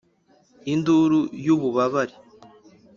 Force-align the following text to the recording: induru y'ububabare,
induru 0.73 1.21
y'ububabare, 1.45 2.15